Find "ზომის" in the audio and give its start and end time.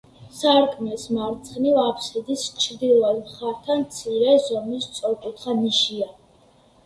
4.49-4.87